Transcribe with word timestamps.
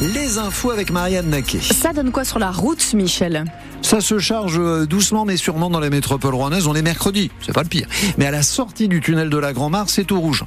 Les 0.00 0.38
infos 0.38 0.70
avec 0.70 0.90
Marianne 0.90 1.28
Naquet. 1.28 1.60
Ça 1.60 1.92
donne 1.92 2.10
quoi 2.10 2.24
sur 2.24 2.38
la 2.38 2.50
route, 2.50 2.94
Michel? 2.94 3.44
Ça 3.82 4.00
se 4.00 4.18
charge 4.18 4.58
euh, 4.58 4.86
doucement 4.86 5.26
mais 5.26 5.36
sûrement 5.36 5.68
dans 5.68 5.78
la 5.78 5.90
métropole 5.90 6.34
rouennaise. 6.34 6.66
On 6.66 6.74
est 6.74 6.80
mercredi, 6.80 7.30
c'est 7.42 7.52
pas 7.52 7.62
le 7.62 7.68
pire. 7.68 7.86
Mais 8.16 8.24
à 8.24 8.30
la 8.30 8.42
sortie 8.42 8.88
du 8.88 9.02
tunnel 9.02 9.28
de 9.28 9.36
la 9.36 9.52
Grand-Mare, 9.52 9.90
c'est 9.90 10.10
au 10.10 10.18
rouge 10.18 10.44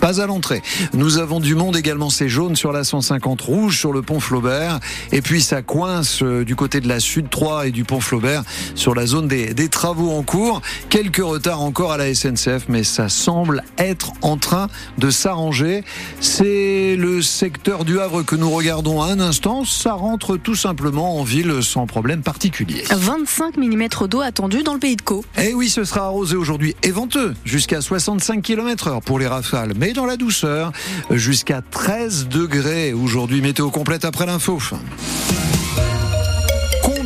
pas 0.00 0.20
à 0.20 0.26
l'entrée. 0.26 0.62
Nous 0.94 1.18
avons 1.18 1.40
du 1.40 1.54
monde 1.54 1.76
également, 1.76 2.10
c'est 2.10 2.28
jaune 2.28 2.56
sur 2.56 2.72
la 2.72 2.84
150 2.84 3.40
rouge 3.40 3.78
sur 3.78 3.92
le 3.92 4.02
pont 4.02 4.18
Flaubert. 4.18 4.80
Et 5.12 5.20
puis 5.20 5.42
ça 5.42 5.62
coince 5.62 6.22
euh, 6.22 6.44
du 6.44 6.56
côté 6.56 6.80
de 6.80 6.88
la 6.88 7.00
Sud 7.00 7.28
3 7.30 7.68
et 7.68 7.70
du 7.70 7.84
pont 7.84 8.00
Flaubert 8.00 8.42
sur 8.74 8.94
la 8.94 9.06
zone 9.06 9.28
des, 9.28 9.54
des 9.54 9.68
travaux 9.68 10.12
en 10.12 10.22
cours. 10.22 10.62
Quelques 10.88 11.22
retards 11.22 11.60
encore 11.60 11.92
à 11.92 11.98
la 11.98 12.14
SNCF, 12.14 12.64
mais 12.68 12.82
ça 12.82 13.08
semble 13.08 13.62
être 13.78 14.12
en 14.22 14.36
train 14.36 14.68
de 14.98 15.10
s'arranger. 15.10 15.84
C'est 16.20 16.96
le 16.96 17.22
secteur 17.22 17.84
du 17.84 18.00
Havre 18.00 18.22
que 18.22 18.36
nous 18.36 18.50
regardons 18.50 19.02
à 19.02 19.06
un 19.06 19.20
instant. 19.20 19.64
Ça 19.64 19.92
rentre 19.92 20.36
tout 20.36 20.56
simplement 20.56 21.18
en 21.18 21.22
ville 21.22 21.62
sans 21.62 21.86
problème 21.86 22.22
particulier. 22.22 22.84
25 22.90 23.56
mm 23.56 23.88
d'eau 24.08 24.20
attendue 24.20 24.62
dans 24.62 24.74
le 24.74 24.80
pays 24.80 24.96
de 24.96 25.02
Caux. 25.02 25.24
Eh 25.38 25.52
oui, 25.54 25.68
ce 25.68 25.84
sera 25.84 26.06
arrosé 26.06 26.36
aujourd'hui 26.36 26.74
et 26.82 26.90
venteux 26.90 27.34
jusqu'à 27.44 27.80
65 27.80 28.42
km 28.42 28.88
heure 28.88 29.02
pour 29.02 29.18
les 29.18 29.26
rafales. 29.26 29.72
Mais 29.76 29.89
dans 29.92 30.06
la 30.06 30.16
douceur 30.16 30.72
jusqu'à 31.10 31.62
13 31.62 32.28
degrés 32.28 32.92
aujourd'hui. 32.92 33.40
Météo 33.40 33.70
complète 33.70 34.04
après 34.04 34.26
l'info 34.26 34.58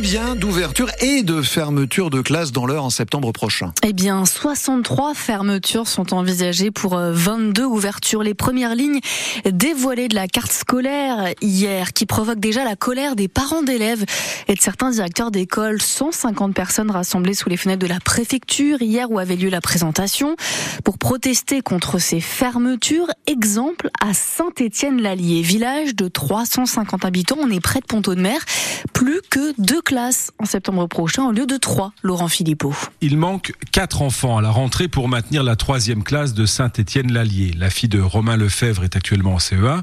combien 0.05 0.35
d'ouvertures 0.35 0.91
et 1.01 1.23
de 1.23 1.41
fermetures 1.41 2.11
de 2.11 2.21
classes 2.21 2.51
dans 2.51 2.67
l'heure 2.67 2.85
en 2.85 2.91
septembre 2.91 3.31
prochain? 3.31 3.73
Eh 3.81 3.91
bien, 3.91 4.23
63 4.23 5.15
fermetures 5.15 5.87
sont 5.87 6.13
envisagées 6.13 6.69
pour 6.69 6.95
22 6.95 7.63
euh, 7.63 7.65
ouvertures. 7.65 8.21
Les 8.21 8.35
premières 8.35 8.75
lignes 8.75 8.99
dévoilées 9.45 10.07
de 10.07 10.13
la 10.13 10.27
carte 10.27 10.51
scolaire 10.51 11.33
hier, 11.41 11.91
qui 11.91 12.05
provoque 12.05 12.39
déjà 12.39 12.63
la 12.63 12.75
colère 12.75 13.15
des 13.15 13.27
parents 13.27 13.63
d'élèves 13.63 14.05
et 14.47 14.53
de 14.53 14.61
certains 14.61 14.91
directeurs 14.91 15.31
d'école. 15.31 15.81
150 15.81 16.53
personnes 16.53 16.91
rassemblées 16.91 17.33
sous 17.33 17.49
les 17.49 17.57
fenêtres 17.57 17.81
de 17.81 17.91
la 17.91 17.99
préfecture 17.99 18.83
hier 18.83 19.09
où 19.09 19.17
avait 19.17 19.35
lieu 19.35 19.49
la 19.49 19.61
présentation 19.61 20.35
pour 20.83 20.99
protester 20.99 21.61
contre 21.61 21.97
ces 21.97 22.19
fermetures. 22.19 23.07
Exemple 23.25 23.89
à 23.99 24.13
Saint-Étienne-l'Allier, 24.13 25.41
village 25.41 25.95
de 25.95 26.07
350 26.07 27.05
habitants. 27.05 27.37
On 27.39 27.49
est 27.49 27.59
près 27.59 27.79
de 27.79 27.85
Ponto 27.85 28.13
de 28.13 28.21
Mer. 28.21 28.39
Plus 28.93 29.21
que 29.31 29.53
deux 29.57 29.81
classes 29.81 29.94
en 29.97 30.45
septembre 30.45 30.87
prochain 30.87 31.25
au 31.25 31.31
lieu 31.31 31.45
de 31.45 31.57
trois, 31.57 31.93
Laurent 32.03 32.27
Philippot. 32.27 32.73
Il 33.01 33.17
manque 33.17 33.53
quatre 33.71 34.01
enfants 34.01 34.37
à 34.37 34.41
la 34.41 34.49
rentrée 34.49 34.87
pour 34.87 35.07
maintenir 35.07 35.43
la 35.43 35.55
troisième 35.55 36.03
classe 36.03 36.33
de 36.33 36.45
Saint-Étienne-l'Allier. 36.45 37.53
La 37.57 37.69
fille 37.69 37.87
de 37.87 38.01
Romain 38.01 38.35
Lefebvre 38.35 38.83
est 38.83 38.95
actuellement 38.95 39.35
en 39.35 39.37
CE1. 39.37 39.81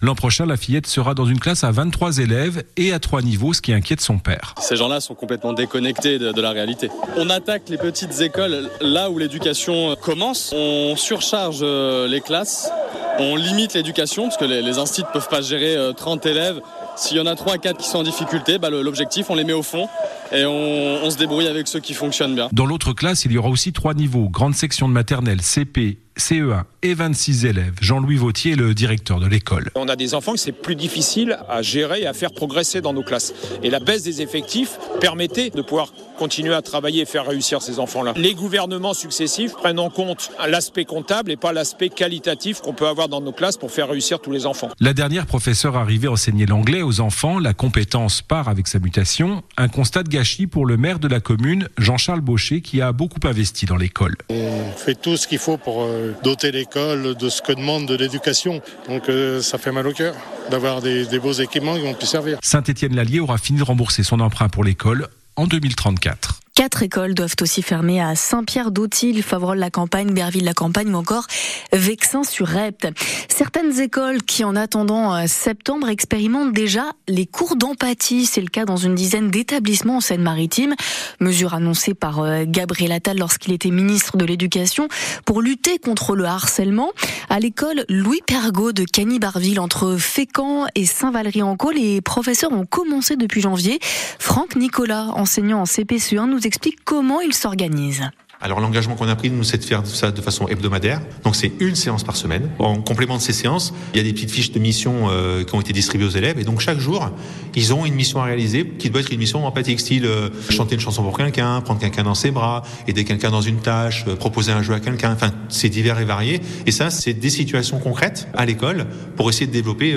L'an 0.00 0.14
prochain, 0.14 0.46
la 0.46 0.56
fillette 0.56 0.86
sera 0.86 1.14
dans 1.14 1.26
une 1.26 1.38
classe 1.38 1.64
à 1.64 1.70
23 1.70 2.18
élèves 2.18 2.64
et 2.76 2.92
à 2.92 2.98
trois 2.98 3.22
niveaux, 3.22 3.52
ce 3.52 3.62
qui 3.62 3.72
inquiète 3.72 4.00
son 4.00 4.18
père. 4.18 4.54
Ces 4.60 4.76
gens-là 4.76 5.00
sont 5.00 5.14
complètement 5.14 5.52
déconnectés 5.52 6.18
de, 6.18 6.40
la 6.40 6.50
réalité. 6.50 6.90
On 7.16 7.30
attaque 7.30 7.68
les 7.68 7.78
petites 7.78 8.20
écoles 8.20 8.68
là 8.80 9.10
où 9.10 9.18
l'éducation 9.18 9.94
commence. 9.96 10.52
On 10.56 10.96
surcharge 10.96 11.60
euh, 11.62 12.08
les 12.08 12.20
classes. 12.20 12.68
On 13.18 13.36
limite 13.36 13.74
l'éducation 13.74 14.24
parce 14.24 14.36
que 14.36 14.44
les, 14.44 14.78
instituts 14.78 15.06
ne 15.08 15.12
peuvent 15.12 15.28
pas 15.28 15.42
gérer 15.42 15.76
30 15.96 16.24
euh, 16.24 16.30
élèves 16.30 16.60
s'il 16.96 17.16
y 17.16 17.20
en 17.20 17.26
a 17.26 17.34
3 17.34 17.54
à 17.54 17.58
4 17.58 17.78
qui 17.78 17.88
sont 17.88 17.98
en 17.98 18.02
difficulté, 18.02 18.58
bah, 18.58 18.70
l'objectif, 18.70 19.30
on 19.30 19.34
les 19.34 19.44
met 19.44 19.52
au 19.52 19.62
fond 19.62 19.88
et 20.30 20.44
on, 20.44 21.04
on, 21.04 21.10
se 21.10 21.16
débrouille 21.16 21.46
avec 21.46 21.68
ceux 21.68 21.80
qui 21.80 21.94
fonctionnent 21.94 22.34
bien. 22.34 22.48
Dans 22.52 22.66
l'autre 22.66 22.92
classe, 22.92 23.24
il 23.24 23.32
y 23.32 23.38
aura 23.38 23.48
aussi 23.48 23.72
trois 23.72 23.94
niveaux, 23.94 24.28
grande 24.28 24.54
section 24.54 24.88
de 24.88 24.92
maternelle, 24.92 25.40
CP, 25.40 25.98
CE1 26.18 26.64
et 26.82 26.94
26 26.94 27.46
élèves. 27.46 27.74
Jean-Louis 27.80 28.16
Vautier 28.16 28.52
est 28.52 28.56
le 28.56 28.74
directeur 28.74 29.20
de 29.20 29.26
l'école. 29.26 29.70
On 29.74 29.88
a 29.88 29.96
des 29.96 30.14
enfants 30.14 30.32
que 30.32 30.38
c'est 30.38 30.52
plus 30.52 30.76
difficile 30.76 31.38
à 31.48 31.62
gérer 31.62 32.02
et 32.02 32.06
à 32.06 32.12
faire 32.12 32.32
progresser 32.32 32.80
dans 32.80 32.92
nos 32.92 33.02
classes. 33.02 33.32
Et 33.62 33.70
la 33.70 33.80
baisse 33.80 34.02
des 34.02 34.20
effectifs 34.20 34.78
permettait 35.00 35.50
de 35.50 35.62
pouvoir 35.62 35.92
continuer 36.18 36.54
à 36.54 36.62
travailler 36.62 37.02
et 37.02 37.04
faire 37.04 37.26
réussir 37.26 37.62
ces 37.62 37.78
enfants-là. 37.78 38.12
Les 38.16 38.34
gouvernements 38.34 38.94
successifs 38.94 39.52
prennent 39.52 39.78
en 39.78 39.90
compte 39.90 40.30
l'aspect 40.46 40.84
comptable 40.84 41.30
et 41.30 41.36
pas 41.36 41.52
l'aspect 41.52 41.88
qualitatif 41.88 42.60
qu'on 42.60 42.74
peut 42.74 42.86
avoir 42.86 43.08
dans 43.08 43.20
nos 43.20 43.32
classes 43.32 43.56
pour 43.56 43.70
faire 43.70 43.88
réussir 43.88 44.20
tous 44.20 44.30
les 44.30 44.46
enfants. 44.46 44.68
La 44.80 44.92
dernière 44.92 45.26
professeure 45.26 45.76
arrivée 45.76 46.08
à 46.08 46.12
enseigner 46.12 46.46
l'anglais 46.46 46.82
aux 46.82 47.00
enfants, 47.00 47.38
la 47.38 47.54
compétence 47.54 48.22
part 48.22 48.48
avec 48.48 48.68
sa 48.68 48.78
mutation. 48.78 49.42
Un 49.56 49.68
constat 49.68 50.02
de 50.02 50.08
gâchis 50.08 50.46
pour 50.46 50.66
le 50.66 50.76
maire 50.76 50.98
de 50.98 51.08
la 51.08 51.20
commune, 51.20 51.68
Jean-Charles 51.78 52.20
Baucher, 52.20 52.60
qui 52.60 52.80
a 52.80 52.92
beaucoup 52.92 53.20
investi 53.26 53.66
dans 53.66 53.76
l'école. 53.76 54.16
On 54.30 54.72
fait 54.76 54.94
tout 54.94 55.16
ce 55.16 55.26
qu'il 55.26 55.38
faut 55.38 55.56
pour 55.56 55.82
euh, 55.82 56.11
doter 56.22 56.52
l'école 56.52 57.14
de 57.14 57.28
ce 57.28 57.42
que 57.42 57.52
demande 57.52 57.86
de 57.86 57.96
l'éducation. 57.96 58.60
Donc 58.88 59.08
euh, 59.08 59.40
ça 59.40 59.58
fait 59.58 59.72
mal 59.72 59.86
au 59.86 59.92
cœur 59.92 60.14
d'avoir 60.50 60.82
des, 60.82 61.06
beaux 61.18 61.32
équipements 61.32 61.74
qui 61.76 61.82
vont 61.82 61.94
plus 61.94 62.06
servir. 62.06 62.38
Saint-Étienne-Lallier 62.42 63.20
aura 63.20 63.38
fini 63.38 63.58
de 63.58 63.64
rembourser 63.64 64.02
son 64.02 64.20
emprunt 64.20 64.48
pour 64.48 64.64
l'école 64.64 65.08
en 65.36 65.46
2034. 65.46 66.41
Quatre 66.54 66.82
écoles 66.82 67.14
doivent 67.14 67.34
aussi 67.40 67.62
fermer 67.62 68.02
à 68.02 68.14
Saint-Pierre-d'Autil, 68.14 69.22
Favrol-la-Campagne, 69.22 70.12
Berville-la-Campagne 70.12 70.94
ou 70.94 70.98
encore 70.98 71.26
Vexin-sur-Repte. 71.72 72.88
Certaines 73.30 73.80
écoles 73.80 74.22
qui, 74.22 74.44
en 74.44 74.54
attendant 74.54 75.14
euh, 75.14 75.24
septembre, 75.26 75.88
expérimentent 75.88 76.52
déjà 76.52 76.92
les 77.08 77.24
cours 77.24 77.56
d'empathie. 77.56 78.26
C'est 78.26 78.42
le 78.42 78.48
cas 78.48 78.66
dans 78.66 78.76
une 78.76 78.94
dizaine 78.94 79.30
d'établissements 79.30 79.96
en 79.96 80.00
Seine-Maritime. 80.00 80.74
Mesure 81.20 81.54
annoncée 81.54 81.94
par 81.94 82.20
euh, 82.20 82.44
Gabriel 82.46 82.92
Attal 82.92 83.16
lorsqu'il 83.16 83.54
était 83.54 83.70
ministre 83.70 84.18
de 84.18 84.26
l'Éducation 84.26 84.88
pour 85.24 85.40
lutter 85.40 85.78
contre 85.78 86.14
le 86.14 86.26
harcèlement. 86.26 86.90
À 87.30 87.40
l'école 87.40 87.86
Louis 87.88 88.20
Pergaud 88.26 88.72
de 88.72 88.84
Cagny-Barville, 88.84 89.58
entre 89.58 89.96
Fécamp 89.96 90.66
et 90.74 90.84
Saint-Valery-en-Caux, 90.84 91.70
les 91.70 92.02
professeurs 92.02 92.52
ont 92.52 92.66
commencé 92.66 93.16
depuis 93.16 93.40
janvier. 93.40 93.78
Franck 94.18 94.54
Nicolas, 94.54 95.06
enseignant 95.14 95.62
en 95.62 95.64
CPCE1, 95.64 96.26
nous 96.26 96.41
explique 96.46 96.84
comment 96.84 97.20
il 97.20 97.34
s'organise. 97.34 98.10
Alors 98.42 98.58
l'engagement 98.58 98.96
qu'on 98.96 99.06
a 99.06 99.14
pris, 99.14 99.30
nous, 99.30 99.44
c'est 99.44 99.58
de 99.58 99.64
faire 99.64 99.86
ça 99.86 100.10
de 100.10 100.20
façon 100.20 100.48
hebdomadaire. 100.48 101.00
Donc 101.22 101.36
c'est 101.36 101.52
une 101.60 101.76
séance 101.76 102.02
par 102.02 102.16
semaine. 102.16 102.50
En 102.58 102.82
complément 102.82 103.16
de 103.16 103.22
ces 103.22 103.32
séances, 103.32 103.72
il 103.94 103.98
y 103.98 104.00
a 104.00 104.02
des 104.02 104.12
petites 104.12 104.32
fiches 104.32 104.50
de 104.50 104.58
mission 104.58 105.08
euh, 105.10 105.44
qui 105.44 105.54
ont 105.54 105.60
été 105.60 105.72
distribuées 105.72 106.06
aux 106.08 106.10
élèves. 106.10 106.40
Et 106.40 106.44
donc 106.44 106.60
chaque 106.60 106.80
jour, 106.80 107.08
ils 107.54 107.72
ont 107.72 107.86
une 107.86 107.94
mission 107.94 108.20
à 108.20 108.24
réaliser 108.24 108.66
qui 108.66 108.90
doit 108.90 109.00
être 109.00 109.12
une 109.12 109.20
mission 109.20 109.46
empathique, 109.46 109.78
style 109.78 110.06
euh, 110.06 110.28
chanter 110.50 110.74
une 110.74 110.80
chanson 110.80 111.04
pour 111.04 111.16
quelqu'un, 111.16 111.60
prendre 111.60 111.78
quelqu'un 111.78 112.02
dans 112.02 112.16
ses 112.16 112.32
bras, 112.32 112.64
aider 112.88 113.04
quelqu'un 113.04 113.30
dans 113.30 113.42
une 113.42 113.58
tâche, 113.58 114.06
euh, 114.08 114.16
proposer 114.16 114.50
un 114.50 114.62
jeu 114.62 114.74
à 114.74 114.80
quelqu'un. 114.80 115.12
Enfin, 115.12 115.30
c'est 115.48 115.68
divers 115.68 116.00
et 116.00 116.04
varié. 116.04 116.40
Et 116.66 116.72
ça, 116.72 116.90
c'est 116.90 117.14
des 117.14 117.30
situations 117.30 117.78
concrètes 117.78 118.26
à 118.34 118.44
l'école 118.44 118.86
pour 119.16 119.30
essayer 119.30 119.46
de 119.46 119.52
développer 119.52 119.96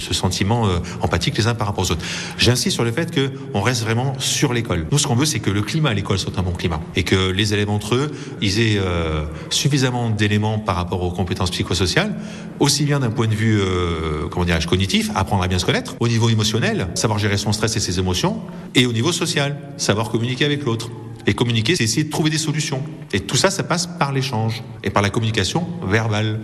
ce 0.00 0.14
sentiment 0.14 0.66
empathique 1.00 1.36
les 1.36 1.46
uns 1.46 1.54
par 1.54 1.68
rapport 1.68 1.84
aux 1.84 1.92
autres. 1.92 2.04
J'insiste 2.38 2.74
sur 2.74 2.84
le 2.84 2.92
fait 2.92 3.14
qu'on 3.14 3.60
reste 3.60 3.82
vraiment 3.82 4.14
sur 4.18 4.52
l'école. 4.52 4.86
Nous, 4.90 4.98
ce 4.98 5.06
qu'on 5.06 5.14
veut, 5.14 5.26
c'est 5.26 5.38
que 5.38 5.50
le 5.50 5.62
climat 5.62 5.90
à 5.90 5.94
l'école 5.94 6.18
soit 6.18 6.36
un 6.38 6.42
bon 6.42 6.52
climat 6.52 6.80
et 6.96 7.04
que 7.04 7.30
les 7.30 7.52
élèves 7.52 7.70
eux, 7.92 8.10
ils 8.40 8.60
aient 8.60 8.78
euh, 8.78 9.24
suffisamment 9.50 10.10
d'éléments 10.10 10.58
par 10.58 10.76
rapport 10.76 11.02
aux 11.02 11.10
compétences 11.10 11.50
psychosociales, 11.50 12.14
aussi 12.60 12.84
bien 12.84 13.00
d'un 13.00 13.10
point 13.10 13.26
de 13.26 13.34
vue, 13.34 13.60
euh, 13.60 14.28
comment 14.30 14.46
cognitif, 14.68 15.10
apprendre 15.14 15.42
à 15.42 15.48
bien 15.48 15.58
se 15.58 15.66
connaître, 15.66 15.96
au 16.00 16.08
niveau 16.08 16.28
émotionnel, 16.30 16.88
savoir 16.94 17.18
gérer 17.18 17.36
son 17.36 17.52
stress 17.52 17.76
et 17.76 17.80
ses 17.80 17.98
émotions, 17.98 18.40
et 18.74 18.86
au 18.86 18.92
niveau 18.92 19.12
social, 19.12 19.58
savoir 19.76 20.10
communiquer 20.10 20.44
avec 20.44 20.64
l'autre. 20.64 20.90
Et 21.26 21.34
communiquer, 21.34 21.74
c'est 21.76 21.84
essayer 21.84 22.04
de 22.04 22.10
trouver 22.10 22.30
des 22.30 22.38
solutions. 22.38 22.82
Et 23.12 23.20
tout 23.20 23.36
ça, 23.36 23.50
ça 23.50 23.62
passe 23.62 23.86
par 23.86 24.12
l'échange 24.12 24.62
et 24.82 24.90
par 24.90 25.02
la 25.02 25.10
communication 25.10 25.66
verbale. 25.86 26.40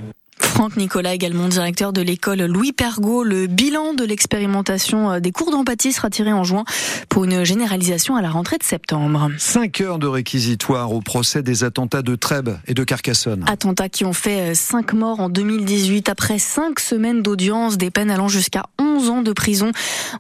Franck 0.51 0.77
Nicolas, 0.77 1.15
également 1.15 1.47
directeur 1.47 1.93
de 1.93 2.03
l'école 2.03 2.43
Louis 2.43 2.73
Pergaud. 2.73 3.23
Le 3.23 3.47
bilan 3.47 3.95
de 3.95 4.05
l'expérimentation 4.05 5.13
euh, 5.13 5.21
des 5.21 5.31
cours 5.31 5.53
d'empathie 5.53 5.93
sera 5.93 6.11
tiré 6.11 6.33
en 6.33 6.45
juin 6.45 6.65
pour 7.09 7.25
une 7.25 7.45
généralisation 7.45 8.17
à 8.17 8.21
la 8.23 8.31
rentrée 8.31 8.59
de 8.59 8.65
septembre. 8.65 9.31
Cinq 9.39 9.81
heures 9.81 9.99
de 9.99 10.09
réquisitoire 10.09 10.93
au 10.93 11.01
procès 11.01 11.43
des 11.43 11.63
attentats 11.65 12.03
de 12.03 12.17
Trèbes 12.17 12.59
et 12.67 12.75
de 12.75 12.85
Carcassonne. 12.85 13.45
Attentats 13.49 13.89
qui 13.89 14.05
ont 14.05 14.13
fait 14.13 14.51
euh, 14.51 14.55
cinq 14.55 14.93
morts 14.93 15.21
en 15.21 15.29
2018. 15.29 16.09
Après 16.09 16.39
cinq 16.39 16.81
semaines 16.81 17.23
d'audience, 17.23 17.79
des 17.79 17.91
peines 17.91 18.11
allant 18.11 18.29
jusqu'à 18.29 18.65
11 18.79 19.09
ans 19.09 19.23
de 19.23 19.33
prison 19.33 19.71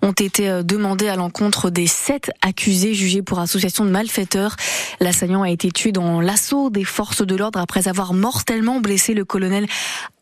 ont 0.01 0.13
été 0.13 0.49
euh, 0.49 0.63
demandées 0.63 1.09
à 1.09 1.17
l'encontre 1.17 1.71
des 1.71 1.89
sept 1.89 2.31
accusés 2.41 2.95
jugés 2.95 3.23
pour 3.23 3.41
association 3.41 3.85
de 3.85 3.91
malfaiteurs. 3.91 4.57
L'assaillant 5.01 5.43
a 5.43 5.51
été 5.51 5.71
tué 5.71 5.93
dans 5.93 6.21
l'assaut 6.21 6.71
des 6.71 6.85
forces 6.85 7.27
de 7.27 7.35
l'ordre 7.35 7.59
après 7.59 7.89
avoir 7.89 8.15
mortellement 8.15 8.81
blessé 8.81 9.13
le 9.13 9.25
colonel 9.25 9.67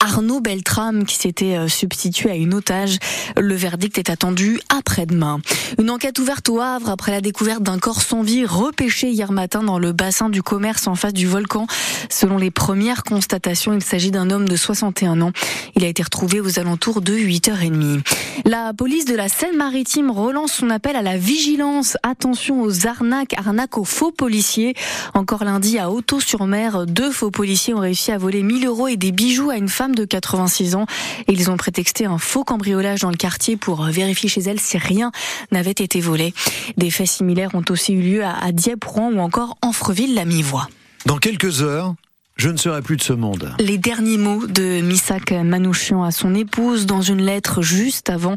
Arnaud 0.00 0.40
Beltrame 0.40 1.04
qui 1.04 1.16
s'était 1.16 1.56
euh, 1.56 1.66
substitué 1.66 2.30
à 2.30 2.34
une 2.34 2.54
otage. 2.54 2.98
Le 3.36 3.54
verdict 3.54 3.98
est 3.98 4.10
attendu 4.10 4.60
après-demain. 4.68 5.40
Une 5.78 5.90
enquête 5.90 6.18
ouverte 6.20 6.48
au 6.48 6.60
Havre 6.60 6.90
après 6.90 7.10
la 7.10 7.20
découverte 7.20 7.62
d'un 7.62 7.78
corps 7.78 8.00
sans 8.00 8.22
vie 8.22 8.46
repêché 8.46 9.10
hier 9.10 9.32
matin 9.32 9.62
dans 9.62 9.78
le 9.78 9.92
bassin 9.92 10.28
du 10.28 10.42
commerce 10.42 10.86
en 10.86 10.94
face 10.94 11.12
du 11.12 11.26
volcan. 11.26 11.66
Selon 12.10 12.38
les 12.38 12.52
premières 12.52 13.02
constatations, 13.02 13.72
il 13.72 13.82
s'agit 13.82 14.12
d'un 14.12 14.30
homme 14.30 14.48
de 14.48 14.56
61 14.56 15.20
ans. 15.20 15.32
Il 15.74 15.84
a 15.84 15.88
été 15.88 16.02
retrouvé 16.02 16.40
aux 16.40 16.58
alentours 16.60 17.00
de 17.00 17.14
8h30. 17.14 18.00
La 18.44 18.72
police 18.72 19.04
de 19.04 19.16
la 19.16 19.28
Seine-Maritime 19.28 20.10
relance 20.10 20.52
son 20.52 20.70
appel 20.70 20.94
à 20.94 21.02
la 21.02 21.16
vigilance. 21.16 21.96
Attention 22.04 22.62
aux 22.62 22.86
arnaques, 22.86 23.34
arnaques 23.36 23.78
aux 23.78 23.84
faux 23.84 24.12
policiers. 24.12 24.74
Encore 25.14 25.44
lundi 25.44 25.78
à 25.78 25.90
Auto-sur-Mer, 25.90 26.86
deux 26.86 27.10
faux 27.10 27.30
policiers 27.30 27.74
ont 27.74 27.80
réussi 27.80 28.12
à 28.12 28.18
voler 28.18 28.42
1000 28.42 28.66
euros 28.66 28.88
et 28.88 28.96
des 28.96 29.12
bijoux 29.12 29.50
à 29.50 29.56
une 29.56 29.68
femme 29.68 29.87
de 29.94 30.04
86 30.04 30.74
ans. 30.74 30.86
Ils 31.28 31.50
ont 31.50 31.56
prétexté 31.56 32.04
un 32.06 32.18
faux 32.18 32.44
cambriolage 32.44 33.00
dans 33.00 33.10
le 33.10 33.16
quartier 33.16 33.56
pour 33.56 33.84
vérifier 33.84 34.28
chez 34.28 34.40
elle 34.42 34.60
si 34.60 34.78
rien 34.78 35.12
n'avait 35.52 35.70
été 35.70 36.00
volé. 36.00 36.34
Des 36.76 36.90
faits 36.90 37.08
similaires 37.08 37.54
ont 37.54 37.64
aussi 37.70 37.94
eu 37.94 38.00
lieu 38.00 38.24
à 38.24 38.52
Dieppe, 38.52 38.84
Rouen 38.84 39.12
ou 39.12 39.20
encore 39.20 39.56
Amfreville-la-Mi-Voix. 39.62 40.68
Dans 41.06 41.18
quelques 41.18 41.62
heures, 41.62 41.94
je 42.38 42.50
ne 42.50 42.56
serai 42.56 42.82
plus 42.82 42.96
de 42.96 43.02
ce 43.02 43.12
monde. 43.12 43.52
Les 43.58 43.78
derniers 43.78 44.16
mots 44.16 44.46
de 44.46 44.80
Misak 44.80 45.32
Manouchian 45.32 46.04
à 46.04 46.12
son 46.12 46.36
épouse 46.36 46.86
dans 46.86 47.02
une 47.02 47.20
lettre 47.20 47.62
juste 47.62 48.10
avant 48.10 48.36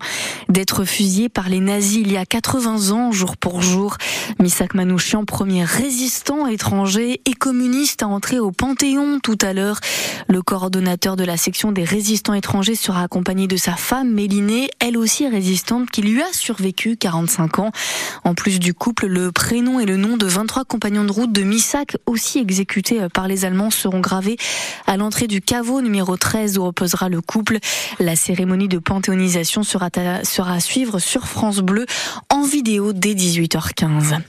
d'être 0.49 0.85
fusillé 0.85 1.29
par 1.29 1.49
les 1.49 1.59
nazis 1.59 1.99
il 2.01 2.11
y 2.11 2.17
a 2.17 2.25
80 2.25 2.89
ans, 2.89 3.11
jour 3.11 3.37
pour 3.37 3.61
jour. 3.61 3.97
Misak 4.39 4.73
Manouchian, 4.73 5.23
premier 5.23 5.63
résistant 5.65 6.47
étranger 6.47 7.21
et 7.25 7.33
communiste 7.33 8.01
à 8.01 8.07
entrer 8.07 8.39
au 8.39 8.51
Panthéon 8.51 9.19
tout 9.21 9.37
à 9.39 9.53
l'heure. 9.53 9.79
Le 10.27 10.41
coordonnateur 10.41 11.15
de 11.15 11.23
la 11.23 11.37
section 11.37 11.71
des 11.71 11.83
résistants 11.83 12.33
étrangers 12.33 12.75
sera 12.75 13.03
accompagné 13.03 13.45
de 13.45 13.57
sa 13.57 13.73
femme 13.73 14.11
Mélinée, 14.11 14.71
elle 14.79 14.97
aussi 14.97 15.27
résistante, 15.27 15.91
qui 15.91 16.01
lui 16.01 16.23
a 16.23 16.33
survécu 16.33 16.97
45 16.97 17.59
ans. 17.59 17.71
En 18.23 18.33
plus 18.33 18.59
du 18.59 18.73
couple, 18.73 19.05
le 19.05 19.31
prénom 19.31 19.79
et 19.79 19.85
le 19.85 19.97
nom 19.97 20.17
de 20.17 20.25
23 20.25 20.65
compagnons 20.65 21.03
de 21.03 21.11
route 21.11 21.31
de 21.31 21.43
Misak, 21.43 21.97
aussi 22.07 22.39
exécutés 22.39 22.99
par 23.13 23.27
les 23.27 23.45
Allemands, 23.45 23.69
gravés 23.99 24.37
à 24.87 24.97
l'entrée 24.97 25.27
du 25.27 25.41
caveau 25.41 25.81
numéro 25.81 26.17
13 26.17 26.57
où 26.57 26.65
reposera 26.65 27.09
le 27.09 27.21
couple. 27.21 27.59
La 27.99 28.15
cérémonie 28.15 28.67
de 28.67 28.79
panthéonisation 28.79 29.63
sera 29.63 29.89
à, 29.95 30.23
sera 30.23 30.53
à 30.53 30.59
suivre 30.59 30.99
sur 30.99 31.27
France 31.27 31.59
Bleu 31.59 31.85
en 32.29 32.43
vidéo 32.43 32.93
dès 32.93 33.13
18h15. 33.13 34.19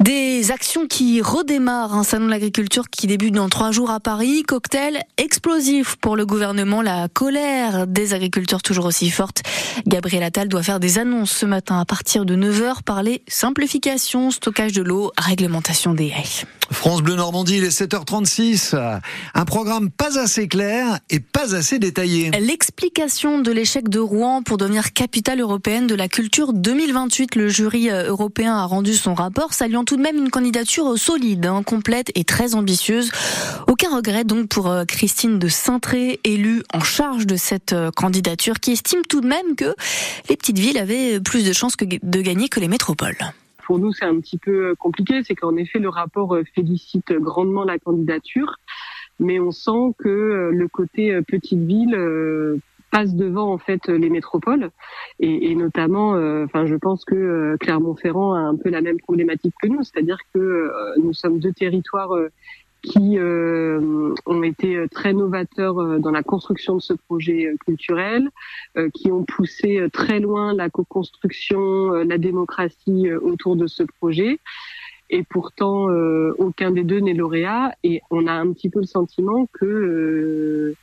Des 0.00 0.50
actions 0.50 0.86
qui 0.86 1.20
redémarrent, 1.20 1.94
un 1.94 2.04
salon 2.04 2.24
de 2.24 2.30
l'agriculture 2.30 2.88
qui 2.88 3.06
débute 3.06 3.34
dans 3.34 3.50
trois 3.50 3.70
jours 3.70 3.90
à 3.90 4.00
Paris, 4.00 4.42
cocktail 4.44 5.02
explosif 5.18 5.96
pour 5.96 6.16
le 6.16 6.24
gouvernement, 6.24 6.80
la 6.80 7.08
colère 7.08 7.86
des 7.86 8.14
agriculteurs 8.14 8.62
toujours 8.62 8.86
aussi 8.86 9.10
forte. 9.10 9.42
Gabriel 9.86 10.22
Attal 10.22 10.48
doit 10.48 10.62
faire 10.62 10.80
des 10.80 10.98
annonces 10.98 11.32
ce 11.32 11.44
matin 11.44 11.78
à 11.78 11.84
partir 11.84 12.24
de 12.24 12.34
9h, 12.34 12.82
parler 12.82 13.22
simplification, 13.28 14.30
stockage 14.30 14.72
de 14.72 14.82
l'eau, 14.82 15.12
réglementation 15.18 15.92
des 15.92 16.06
haies. 16.06 16.46
France 16.70 17.02
Bleu 17.02 17.16
Normandie, 17.16 17.58
il 17.58 17.64
est 17.64 17.80
7h36. 17.80 18.74
Un 19.34 19.44
programme 19.44 19.90
pas 19.90 20.18
assez 20.18 20.48
clair 20.48 20.98
et 21.10 21.20
pas 21.20 21.54
assez 21.54 21.78
détaillé. 21.78 22.30
L'explication 22.40 23.40
de 23.40 23.50
l'échec 23.50 23.88
de 23.88 23.98
Rouen 23.98 24.42
pour 24.42 24.56
devenir 24.56 24.92
capitale 24.92 25.40
européenne 25.40 25.86
de 25.86 25.94
la 25.94 26.08
culture 26.08 26.52
2028. 26.52 27.34
Le 27.34 27.48
jury 27.48 27.90
euh, 27.90 28.08
européen 28.08 28.54
a 28.54 28.64
rendu 28.64 28.94
son 28.94 29.14
rapport, 29.14 29.52
saluant 29.52 29.84
tout 29.84 29.96
de 29.96 30.02
même 30.02 30.16
une 30.16 30.30
candidature 30.30 30.96
solide, 30.98 31.46
hein, 31.46 31.62
complète 31.62 32.10
et 32.14 32.24
très 32.24 32.54
ambitieuse. 32.54 33.10
Aucun 33.66 33.94
regret 33.94 34.24
donc 34.24 34.48
pour 34.48 34.68
euh, 34.68 34.84
Christine 34.84 35.38
de 35.38 35.48
Saintré, 35.48 36.20
élue 36.24 36.62
en 36.72 36.80
charge 36.80 37.26
de 37.26 37.36
cette 37.36 37.72
euh, 37.72 37.90
candidature, 37.90 38.60
qui 38.60 38.72
estime 38.72 39.02
tout 39.08 39.20
de 39.20 39.26
même 39.26 39.56
que 39.56 39.74
les 40.28 40.36
petites 40.36 40.58
villes 40.58 40.78
avaient 40.78 41.20
plus 41.20 41.44
de 41.44 41.52
chances 41.52 41.76
de 41.76 42.20
gagner 42.20 42.48
que 42.48 42.60
les 42.60 42.68
métropoles 42.68 43.16
pour 43.70 43.78
nous, 43.78 43.92
c'est 43.92 44.04
un 44.04 44.18
petit 44.18 44.36
peu 44.36 44.74
compliqué. 44.74 45.22
C'est 45.22 45.36
qu'en 45.36 45.54
effet, 45.54 45.78
le 45.78 45.88
rapport 45.88 46.36
félicite 46.56 47.12
grandement 47.12 47.62
la 47.62 47.78
candidature, 47.78 48.56
mais 49.20 49.38
on 49.38 49.52
sent 49.52 49.94
que 49.96 50.50
le 50.52 50.66
côté 50.66 51.22
petite 51.22 51.60
ville 51.60 51.94
passe 52.90 53.14
devant 53.14 53.52
en 53.52 53.58
fait 53.58 53.86
les 53.86 54.10
métropoles 54.10 54.70
et, 55.20 55.54
notamment 55.54 56.16
euh, 56.16 56.46
enfin 56.46 56.66
je 56.66 56.74
pense 56.74 57.04
que 57.04 57.14
euh, 57.14 57.56
Clermont-Ferrand 57.60 58.34
a 58.34 58.40
un 58.40 58.56
peu 58.56 58.68
la 58.68 58.80
même 58.80 58.98
problématique 58.98 59.54
que 59.62 59.68
nous 59.68 59.84
c'est-à-dire 59.84 60.18
que 60.34 60.40
euh, 60.40 60.94
nous 61.00 61.12
sommes 61.12 61.38
deux 61.38 61.52
territoires 61.52 62.10
qui 62.82 63.18
ont 63.20 64.42
été 64.42 64.86
très 64.90 65.12
novateurs 65.12 65.98
dans 66.00 66.10
la 66.10 66.22
construction 66.22 66.76
de 66.76 66.80
ce 66.80 66.94
projet 66.94 67.54
culturel, 67.64 68.28
qui 68.94 69.10
ont 69.12 69.24
poussé 69.24 69.86
très 69.92 70.20
loin 70.20 70.54
la 70.54 70.70
co-construction, 70.70 71.92
la 71.92 72.18
démocratie 72.18 73.12
autour 73.12 73.56
de 73.56 73.66
ce 73.66 73.82
projet. 73.82 74.38
Et 75.10 75.24
pourtant, 75.24 75.88
aucun 76.38 76.70
des 76.70 76.84
deux 76.84 77.00
n'est 77.00 77.14
lauréat. 77.14 77.72
Et 77.82 78.00
on 78.10 78.26
a 78.26 78.32
un 78.32 78.52
petit 78.52 78.70
peu 78.70 78.80
le 78.80 78.86
sentiment 78.86 79.46
que 79.52 80.74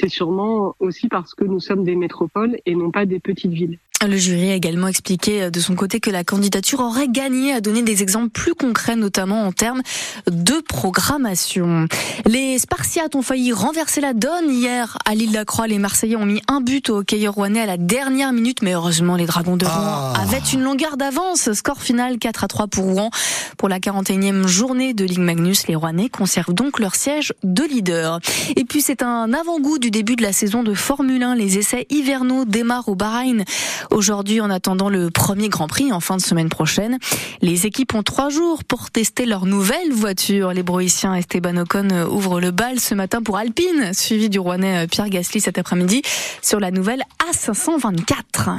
c'est 0.00 0.08
sûrement 0.08 0.76
aussi 0.78 1.08
parce 1.08 1.34
que 1.34 1.44
nous 1.44 1.60
sommes 1.60 1.84
des 1.84 1.96
métropoles 1.96 2.58
et 2.66 2.74
non 2.74 2.90
pas 2.90 3.06
des 3.06 3.18
petites 3.20 3.52
villes. 3.52 3.78
Le 4.06 4.16
jury 4.16 4.52
a 4.52 4.54
également 4.54 4.86
expliqué 4.86 5.42
euh, 5.42 5.50
de 5.50 5.58
son 5.58 5.74
côté 5.74 5.98
que 5.98 6.10
la 6.10 6.22
candidature 6.22 6.78
aurait 6.80 7.08
gagné 7.08 7.52
à 7.52 7.60
donner 7.60 7.82
des 7.82 8.02
exemples 8.02 8.28
plus 8.28 8.54
concrets, 8.54 8.94
notamment 8.94 9.44
en 9.44 9.50
termes 9.50 9.82
de 10.30 10.60
programmation. 10.60 11.86
Les 12.24 12.60
Spartiates 12.60 13.16
ont 13.16 13.22
failli 13.22 13.52
renverser 13.52 14.00
la 14.00 14.14
donne 14.14 14.50
hier 14.50 14.98
à 15.04 15.16
l'île 15.16 15.30
de 15.30 15.34
la 15.34 15.44
Croix. 15.44 15.66
Les 15.66 15.78
Marseillais 15.78 16.14
ont 16.14 16.26
mis 16.26 16.40
un 16.46 16.60
but 16.60 16.90
au 16.90 16.98
hockeyeur 16.98 17.34
rouennais 17.34 17.62
à 17.62 17.66
la 17.66 17.76
dernière 17.76 18.32
minute, 18.32 18.62
mais 18.62 18.72
heureusement 18.72 19.16
les 19.16 19.26
Dragons 19.26 19.56
de 19.56 19.66
Rouen 19.66 19.74
ah. 19.74 20.12
avaient 20.22 20.38
une 20.52 20.62
longueur 20.62 20.96
d'avance. 20.96 21.52
Score 21.52 21.82
final 21.82 22.18
4 22.18 22.44
à 22.44 22.48
3 22.48 22.68
pour 22.68 22.84
Rouen. 22.84 23.10
Pour 23.56 23.68
la 23.68 23.80
41e 23.80 24.46
journée 24.46 24.94
de 24.94 25.04
Ligue 25.04 25.18
Magnus, 25.18 25.66
les 25.66 25.74
Rouennais 25.74 26.08
conservent 26.08 26.54
donc 26.54 26.78
leur 26.78 26.94
siège 26.94 27.32
de 27.42 27.64
leader. 27.64 28.20
Et 28.54 28.64
puis 28.64 28.80
c'est 28.80 29.02
un 29.02 29.32
avant-goût 29.32 29.80
du 29.80 29.90
début 29.90 30.14
de 30.14 30.22
la 30.22 30.32
saison 30.32 30.62
de 30.62 30.72
Formule 30.74 31.24
1. 31.24 31.34
Les 31.34 31.58
essais 31.58 31.88
hivernaux 31.90 32.44
démarrent 32.44 32.88
au 32.88 32.94
Bahreïn. 32.94 33.44
Aujourd'hui, 33.90 34.40
en 34.40 34.50
attendant 34.50 34.88
le 34.88 35.10
premier 35.10 35.48
Grand 35.48 35.66
Prix 35.66 35.92
en 35.92 36.00
fin 36.00 36.16
de 36.16 36.22
semaine 36.22 36.48
prochaine, 36.48 36.98
les 37.40 37.66
équipes 37.66 37.94
ont 37.94 38.02
trois 38.02 38.28
jours 38.28 38.64
pour 38.64 38.90
tester 38.90 39.26
leur 39.26 39.46
nouvelle 39.46 39.92
voiture. 39.92 40.52
Les 40.52 40.62
Broïciens 40.62 41.14
Esteban 41.14 41.56
Ocon 41.56 41.88
ouvrent 42.10 42.40
le 42.40 42.50
bal 42.50 42.80
ce 42.80 42.94
matin 42.94 43.22
pour 43.22 43.36
Alpine, 43.36 43.92
suivi 43.92 44.28
du 44.28 44.38
Rouennais 44.38 44.86
Pierre 44.86 45.08
Gasly 45.08 45.40
cet 45.40 45.58
après-midi 45.58 46.02
sur 46.42 46.60
la 46.60 46.70
nouvelle 46.70 47.02
A524. 47.30 48.56